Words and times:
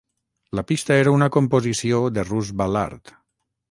La 0.59 0.63
pista 0.71 0.97
era 1.03 1.13
una 1.17 1.29
composició 1.37 2.03
de 2.19 2.27
Russ 2.33 2.53
Ballard. 2.63 3.19